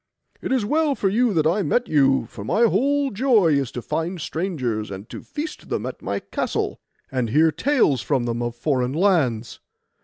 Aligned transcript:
It 0.41 0.51
is 0.51 0.65
well 0.65 0.95
for 0.95 1.09
you 1.09 1.31
that 1.35 1.45
I 1.45 1.61
met 1.61 1.87
you, 1.87 2.25
for 2.25 2.43
my 2.43 2.63
whole 2.63 3.11
joy 3.11 3.49
is 3.49 3.71
to 3.73 3.83
find 3.83 4.19
strangers, 4.19 4.89
and 4.89 5.07
to 5.11 5.21
feast 5.21 5.69
them 5.69 5.85
at 5.85 6.01
my 6.01 6.19
castle, 6.21 6.79
and 7.11 7.29
hear 7.29 7.51
tales 7.51 8.01
from 8.01 8.25
them 8.25 8.41
of 8.41 8.55
foreign 8.55 8.93
lands. 8.93 9.59